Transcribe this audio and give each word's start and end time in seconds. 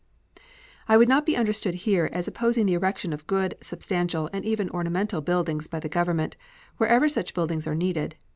I 0.89 0.97
would 0.97 1.07
not 1.07 1.27
be 1.27 1.35
understood 1.37 1.75
here 1.85 2.09
as 2.11 2.27
opposing 2.27 2.65
the 2.65 2.73
erection 2.73 3.13
of 3.13 3.27
good, 3.27 3.55
substantial, 3.61 4.31
and 4.33 4.43
even 4.43 4.67
ornamental 4.71 5.21
buildings 5.21 5.67
by 5.67 5.79
the 5.79 5.89
Government 5.89 6.35
wherever 6.77 7.07
such 7.07 7.35
buildings 7.35 7.67
are 7.67 7.75
needed. 7.75 8.15